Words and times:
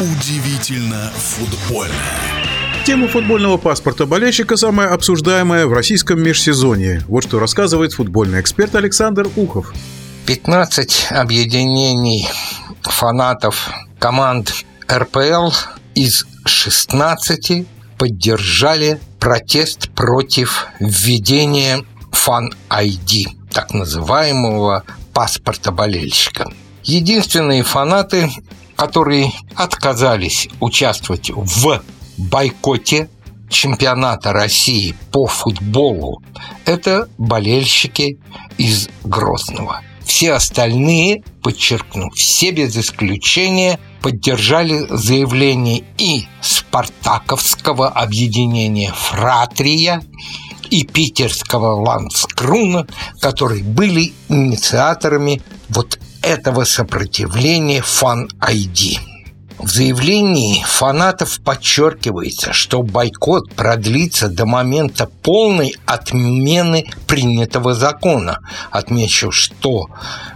Удивительно 0.00 1.10
футбольно. 1.16 1.92
Тема 2.86 3.08
футбольного 3.08 3.56
паспорта 3.56 4.06
болельщика 4.06 4.56
самая 4.56 4.94
обсуждаемая 4.94 5.66
в 5.66 5.72
российском 5.72 6.22
межсезонье. 6.22 7.02
Вот 7.08 7.24
что 7.24 7.40
рассказывает 7.40 7.94
футбольный 7.94 8.40
эксперт 8.40 8.76
Александр 8.76 9.28
Ухов. 9.34 9.74
15 10.26 11.08
объединений 11.10 12.28
фанатов 12.82 13.70
команд 13.98 14.64
РПЛ 14.88 15.50
из 15.96 16.26
16 16.44 17.66
поддержали 17.98 19.00
протест 19.18 19.90
против 19.90 20.68
введения 20.78 21.84
фан-ID, 22.12 23.50
так 23.52 23.74
называемого 23.74 24.84
паспорта 25.12 25.72
болельщика. 25.72 26.48
Единственные 26.84 27.64
фанаты 27.64 28.30
которые 28.78 29.32
отказались 29.56 30.48
участвовать 30.60 31.30
в 31.30 31.82
бойкоте 32.16 33.10
чемпионата 33.50 34.32
России 34.32 34.94
по 35.10 35.26
футболу, 35.26 36.22
это 36.64 37.08
болельщики 37.18 38.20
из 38.56 38.88
Грозного. 39.02 39.82
Все 40.04 40.32
остальные, 40.32 41.24
подчеркну, 41.42 42.10
все 42.14 42.52
без 42.52 42.76
исключения 42.76 43.80
поддержали 44.00 44.86
заявление 44.88 45.84
и 45.98 46.28
спартаковского 46.40 47.88
объединения 47.88 48.92
«Фратрия», 48.96 50.02
и 50.70 50.84
питерского 50.84 51.80
Ланскруна, 51.80 52.86
которые 53.22 53.64
были 53.64 54.12
инициаторами 54.28 55.40
вот 55.70 55.98
этого 56.22 56.64
сопротивления 56.64 57.82
фан-айди. 57.82 58.98
В 59.58 59.68
заявлении 59.70 60.62
фанатов 60.64 61.40
подчеркивается, 61.40 62.52
что 62.52 62.82
бойкот 62.82 63.52
продлится 63.54 64.28
до 64.28 64.46
момента 64.46 65.10
полной 65.22 65.74
отмены 65.84 66.86
принятого 67.08 67.74
закона. 67.74 68.38
Отмечу, 68.70 69.32
что 69.32 69.88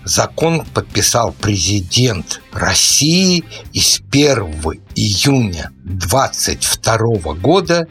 закон 0.05 0.65
подписал 0.75 1.33
президент 1.33 2.41
России 2.53 3.45
и 3.73 3.81
с 3.81 4.01
1 4.11 4.35
июня 4.97 5.71
2022 5.85 7.35
года 7.35 7.87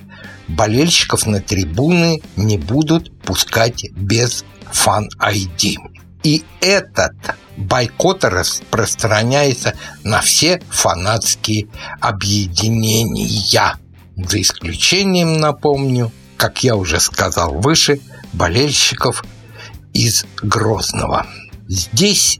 болельщиков 0.49 1.25
на 1.25 1.39
трибуны 1.39 2.21
не 2.35 2.57
будут 2.57 3.17
пускать 3.21 3.89
без 3.91 4.43
фан-айди. 4.69 5.77
И 6.23 6.43
этот 6.59 7.13
бойкот 7.61 8.25
распространяется 8.25 9.75
на 10.03 10.21
все 10.21 10.61
фанатские 10.69 11.67
объединения. 11.99 13.77
За 14.17 14.41
исключением, 14.41 15.39
напомню, 15.39 16.11
как 16.37 16.63
я 16.63 16.75
уже 16.75 16.99
сказал 16.99 17.53
выше, 17.53 17.99
болельщиков 18.33 19.23
из 19.93 20.25
Грозного. 20.41 21.27
Здесь 21.67 22.39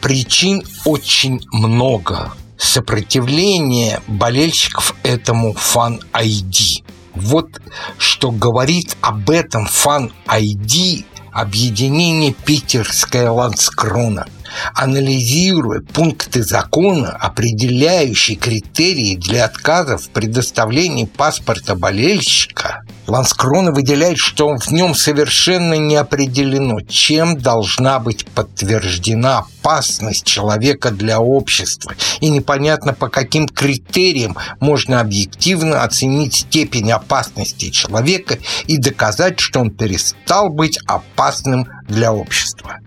причин 0.00 0.62
очень 0.84 1.40
много. 1.52 2.32
Сопротивление 2.58 4.00
болельщиков 4.06 4.94
этому 5.02 5.52
фан-айди. 5.52 6.84
Вот 7.14 7.60
что 7.98 8.30
говорит 8.30 8.96
об 9.00 9.30
этом 9.30 9.66
фан-айди 9.66 11.04
объединение 11.32 12.32
«Питерская 12.32 13.30
ланскрона», 13.30 14.26
анализируя 14.74 15.80
пункты 15.80 16.42
закона, 16.42 17.10
определяющие 17.10 18.36
критерии 18.36 19.16
для 19.16 19.44
отказа 19.44 19.98
в 19.98 20.08
предоставлении 20.10 21.04
паспорта 21.04 21.74
болельщика, 21.74 22.82
Ланскрона 23.06 23.72
выделяет, 23.72 24.18
что 24.18 24.56
в 24.56 24.70
нем 24.70 24.94
совершенно 24.94 25.74
не 25.74 25.96
определено, 25.96 26.80
чем 26.80 27.36
должна 27.36 27.98
быть 27.98 28.26
подтверждена 28.26 29.38
опасность 29.40 30.24
человека 30.24 30.90
для 30.90 31.20
общества, 31.20 31.94
и 32.20 32.28
непонятно, 32.30 32.94
по 32.94 33.08
каким 33.08 33.48
критериям 33.48 34.36
можно 34.60 35.00
объективно 35.00 35.82
оценить 35.82 36.34
степень 36.34 36.92
опасности 36.92 37.70
человека 37.70 38.38
и 38.66 38.78
доказать, 38.78 39.40
что 39.40 39.60
он 39.60 39.70
перестал 39.70 40.48
быть 40.48 40.78
опасным 40.86 41.66
для 41.88 42.12
общества. 42.12 42.78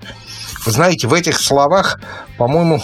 Вы 0.66 0.72
знаете, 0.72 1.08
в 1.08 1.14
этих 1.14 1.40
словах, 1.40 2.00
по-моему, 2.38 2.82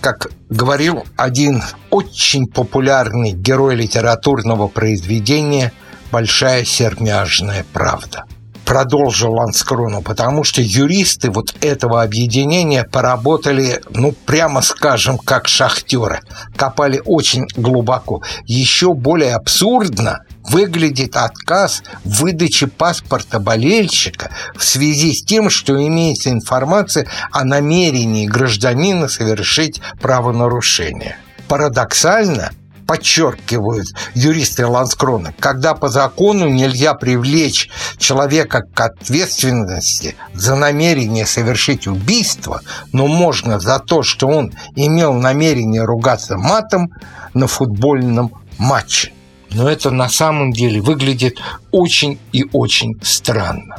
как 0.00 0.28
говорил 0.48 1.04
один 1.16 1.62
очень 1.90 2.46
популярный 2.46 3.32
герой 3.32 3.74
литературного 3.74 4.68
произведения 4.68 5.72
«Большая 6.12 6.64
сермяжная 6.64 7.64
правда» 7.72 8.24
продолжил 8.64 9.32
Ланскрону, 9.32 10.02
потому 10.02 10.44
что 10.44 10.60
юристы 10.60 11.30
вот 11.30 11.54
этого 11.62 12.02
объединения 12.02 12.84
поработали, 12.84 13.80
ну, 13.88 14.12
прямо 14.12 14.60
скажем, 14.60 15.16
как 15.16 15.48
шахтеры. 15.48 16.20
Копали 16.54 17.00
очень 17.02 17.46
глубоко. 17.56 18.22
Еще 18.44 18.92
более 18.92 19.36
абсурдно 19.36 20.20
выглядит 20.50 21.16
отказ 21.16 21.82
в 22.04 22.22
выдаче 22.22 22.66
паспорта 22.66 23.38
болельщика 23.38 24.30
в 24.56 24.64
связи 24.64 25.14
с 25.14 25.24
тем, 25.24 25.50
что 25.50 25.80
имеется 25.86 26.30
информация 26.30 27.06
о 27.30 27.44
намерении 27.44 28.26
гражданина 28.26 29.08
совершить 29.08 29.80
правонарушение. 30.00 31.16
Парадоксально, 31.48 32.50
подчеркивают 32.88 33.88
юристы 34.14 34.66
Ланскрона, 34.66 35.34
когда 35.38 35.74
по 35.74 35.90
закону 35.90 36.48
нельзя 36.48 36.94
привлечь 36.94 37.68
человека 37.98 38.62
к 38.62 38.80
ответственности 38.80 40.16
за 40.32 40.56
намерение 40.56 41.26
совершить 41.26 41.86
убийство, 41.86 42.62
но 42.92 43.06
можно 43.06 43.60
за 43.60 43.78
то, 43.78 44.02
что 44.02 44.26
он 44.26 44.54
имел 44.74 45.12
намерение 45.12 45.84
ругаться 45.84 46.38
матом 46.38 46.88
на 47.34 47.46
футбольном 47.46 48.32
матче. 48.56 49.12
Но 49.50 49.68
это 49.68 49.90
на 49.90 50.08
самом 50.08 50.52
деле 50.52 50.80
выглядит 50.80 51.38
очень 51.70 52.18
и 52.32 52.44
очень 52.52 52.98
странно. 53.02 53.76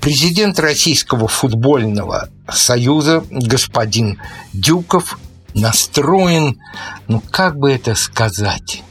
Президент 0.00 0.58
Российского 0.58 1.28
футбольного 1.28 2.30
союза 2.50 3.22
господин 3.30 4.18
Дюков 4.54 5.18
настроен, 5.54 6.58
ну 7.06 7.20
как 7.30 7.58
бы 7.58 7.70
это 7.70 7.94
сказать, 7.94 8.82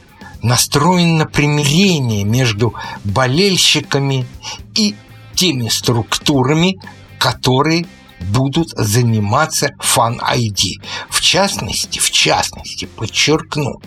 настроен 0.42 1.16
на 1.16 1.26
примирение 1.26 2.24
между 2.24 2.74
болельщиками 3.04 4.26
и 4.74 4.94
теми 5.34 5.68
структурами, 5.68 6.80
которые 7.18 7.86
будут 8.20 8.70
заниматься 8.70 9.70
фан-айди. 9.78 10.80
В 11.08 11.20
частности, 11.20 11.98
в 11.98 12.10
частности, 12.10 12.84
подчеркну, 12.84 13.80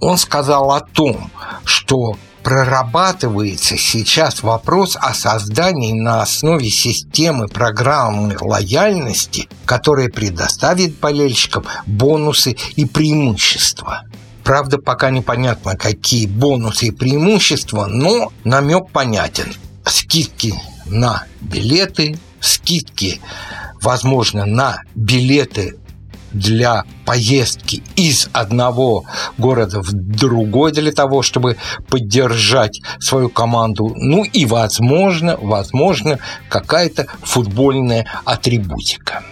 он 0.00 0.18
сказал 0.18 0.72
о 0.72 0.80
том, 0.80 1.30
что 1.64 2.16
прорабатывается 2.42 3.76
сейчас 3.76 4.42
вопрос 4.42 4.96
о 5.00 5.14
создании 5.14 5.92
на 5.92 6.22
основе 6.22 6.70
системы 6.70 7.48
программы 7.48 8.36
лояльности, 8.40 9.48
которая 9.66 10.08
предоставит 10.08 10.98
болельщикам 10.98 11.64
бонусы 11.86 12.56
и 12.76 12.86
преимущества. 12.86 14.02
Правда, 14.42 14.78
пока 14.78 15.10
непонятно, 15.10 15.76
какие 15.76 16.26
бонусы 16.26 16.86
и 16.86 16.90
преимущества, 16.90 17.86
но 17.86 18.32
намек 18.44 18.90
понятен. 18.90 19.52
Скидки 19.84 20.54
на 20.86 21.24
билеты, 21.40 22.18
скидки, 22.40 23.20
возможно, 23.82 24.46
на 24.46 24.82
билеты 24.94 25.76
для 26.32 26.84
поездки 27.04 27.82
из 27.96 28.28
одного 28.32 29.04
города 29.38 29.80
в 29.80 29.92
другой 29.92 30.72
для 30.72 30.92
того, 30.92 31.22
чтобы 31.22 31.56
поддержать 31.88 32.80
свою 32.98 33.28
команду. 33.28 33.92
Ну 33.96 34.24
и, 34.24 34.46
возможно, 34.46 35.36
возможно, 35.40 36.18
какая-то 36.48 37.06
футбольная 37.22 38.06
атрибутика. 38.24 39.22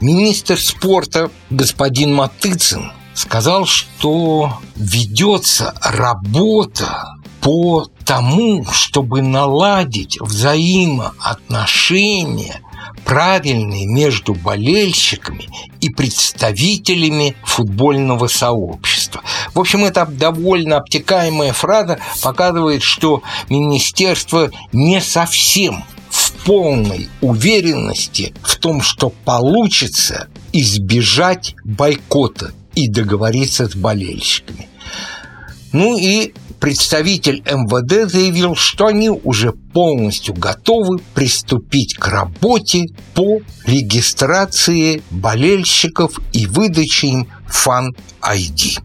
Министр 0.00 0.58
спорта 0.58 1.30
господин 1.50 2.14
Матыцин 2.14 2.92
сказал, 3.14 3.66
что 3.66 4.58
ведется 4.76 5.74
работа 5.82 7.04
по 7.40 7.86
тому, 8.04 8.64
чтобы 8.70 9.22
наладить 9.22 10.20
взаимоотношения 10.20 12.60
правильные 13.04 13.86
между 13.86 14.34
болельщиками 14.34 15.48
и 15.80 15.90
представителями 15.90 17.36
футбольного 17.44 18.28
сообщества. 18.28 19.22
В 19.54 19.60
общем, 19.60 19.84
эта 19.84 20.06
довольно 20.06 20.78
обтекаемая 20.78 21.52
фраза 21.52 21.98
показывает, 22.22 22.82
что 22.82 23.22
министерство 23.48 24.50
не 24.72 25.00
совсем 25.00 25.84
в 26.10 26.32
полной 26.44 27.08
уверенности 27.20 28.34
в 28.42 28.56
том, 28.56 28.82
что 28.82 29.10
получится 29.10 30.28
избежать 30.52 31.54
бойкота 31.64 32.52
и 32.74 32.88
договориться 32.88 33.68
с 33.68 33.74
болельщиками. 33.74 34.68
Ну 35.72 35.98
и 35.98 36.34
представитель 36.62 37.40
МВД 37.40 38.08
заявил, 38.08 38.54
что 38.54 38.86
они 38.86 39.10
уже 39.10 39.50
полностью 39.50 40.32
готовы 40.32 41.00
приступить 41.12 41.94
к 41.94 42.06
работе 42.06 42.84
по 43.14 43.40
регистрации 43.66 45.02
болельщиков 45.10 46.20
и 46.32 46.46
выдаче 46.46 47.08
им 47.08 47.28
фан-ID. 47.48 48.78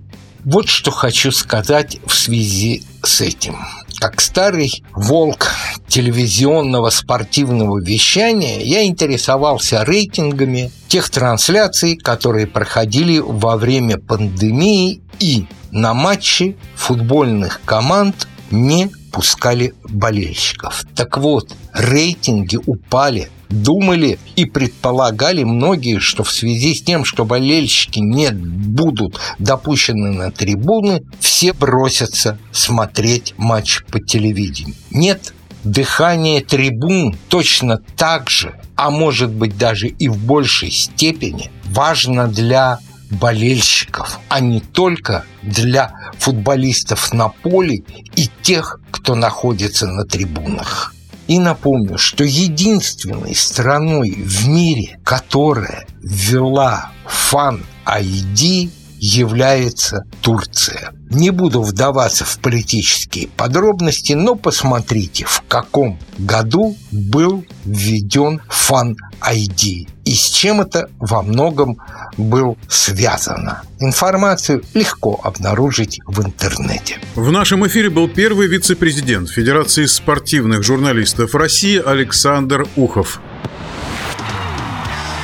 Вот 0.43 0.67
что 0.67 0.89
хочу 0.89 1.31
сказать 1.31 1.99
в 2.07 2.15
связи 2.15 2.81
с 3.03 3.21
этим. 3.21 3.57
Как 3.99 4.21
старый 4.21 4.83
волк 4.93 5.51
телевизионного 5.87 6.89
спортивного 6.89 7.79
вещания, 7.81 8.61
я 8.61 8.85
интересовался 8.85 9.83
рейтингами 9.83 10.71
тех 10.87 11.09
трансляций, 11.09 11.95
которые 11.95 12.47
проходили 12.47 13.19
во 13.19 13.57
время 13.57 13.97
пандемии 13.97 15.01
и 15.19 15.45
на 15.71 15.93
матчи 15.93 16.55
футбольных 16.75 17.61
команд 17.65 18.27
не 18.51 18.89
пускали 19.11 19.73
болельщиков. 19.83 20.85
Так 20.95 21.17
вот, 21.17 21.55
рейтинги 21.73 22.59
упали. 22.65 23.29
Думали 23.49 24.19
и 24.35 24.43
предполагали 24.43 25.45
многие, 25.45 25.99
что 25.99 26.25
в 26.25 26.31
связи 26.31 26.75
с 26.75 26.83
тем, 26.83 27.05
что 27.05 27.23
болельщики 27.23 27.99
не 27.99 28.29
будут 28.31 29.17
допущены 29.39 30.11
на 30.11 30.31
трибуны, 30.31 31.03
все 31.21 31.53
бросятся 31.53 32.37
смотреть 32.51 33.35
матч 33.37 33.83
по 33.85 34.01
телевидению. 34.01 34.75
Нет, 34.91 35.33
дыхание 35.71 36.41
трибун 36.41 37.17
точно 37.29 37.79
так 37.95 38.29
же, 38.29 38.53
а 38.75 38.89
может 38.89 39.31
быть 39.31 39.57
даже 39.57 39.87
и 39.87 40.07
в 40.07 40.17
большей 40.17 40.71
степени, 40.71 41.51
важно 41.65 42.27
для 42.27 42.79
болельщиков, 43.09 44.19
а 44.29 44.39
не 44.39 44.59
только 44.59 45.25
для 45.41 45.91
футболистов 46.17 47.13
на 47.13 47.29
поле 47.29 47.83
и 48.15 48.29
тех, 48.41 48.79
кто 48.91 49.15
находится 49.15 49.87
на 49.87 50.05
трибунах. 50.05 50.93
И 51.27 51.39
напомню, 51.39 51.97
что 51.97 52.23
единственной 52.23 53.35
страной 53.35 54.11
в 54.11 54.47
мире, 54.47 54.97
которая 55.03 55.85
ввела 56.01 56.91
фан-ID, 57.05 58.69
является 58.99 60.03
Турция. 60.21 60.91
Не 61.09 61.29
буду 61.29 61.61
вдаваться 61.61 62.25
в 62.25 62.39
политические 62.39 63.27
подробности, 63.29 64.13
но 64.13 64.35
посмотрите, 64.35 65.25
в 65.25 65.43
каком 65.47 65.99
году 66.17 66.75
был 66.91 67.45
введен 67.65 68.41
фан-ID 68.49 69.87
и 70.07 70.13
с 70.13 70.29
чем 70.29 70.61
это 70.61 70.89
во 70.99 71.21
многом 71.21 71.77
был 72.17 72.57
связано. 72.69 73.63
Информацию 73.79 74.63
легко 74.73 75.19
обнаружить 75.21 75.99
в 76.05 76.21
интернете. 76.25 76.99
В 77.15 77.29
нашем 77.31 77.67
эфире 77.67 77.89
был 77.89 78.07
первый 78.07 78.47
вице-президент 78.47 79.29
Федерации 79.29 79.85
спортивных 79.85 80.63
журналистов 80.63 81.35
России 81.35 81.77
Александр 81.77 82.65
Ухов. 82.77 83.19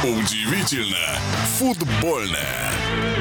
Удивительно 0.04 1.18
футбольное. 1.58 3.12